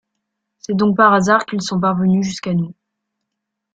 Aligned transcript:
C'est 0.57 0.75
donc 0.75 0.97
par 0.97 1.13
hasard 1.13 1.45
qu'ils 1.45 1.61
sont 1.61 1.79
parvenus 1.79 2.25
jusqu'à 2.25 2.55
nous. 2.55 2.73